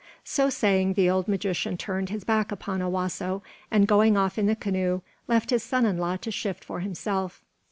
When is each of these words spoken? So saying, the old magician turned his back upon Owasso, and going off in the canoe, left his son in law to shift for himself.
So 0.23 0.49
saying, 0.49 0.93
the 0.95 1.11
old 1.11 1.27
magician 1.27 1.77
turned 1.77 2.09
his 2.09 2.23
back 2.23 2.51
upon 2.51 2.81
Owasso, 2.81 3.43
and 3.69 3.85
going 3.87 4.17
off 4.17 4.39
in 4.39 4.47
the 4.47 4.55
canoe, 4.55 5.01
left 5.27 5.51
his 5.51 5.61
son 5.61 5.85
in 5.85 5.99
law 5.99 6.17
to 6.17 6.31
shift 6.31 6.63
for 6.65 6.79
himself. 6.79 7.43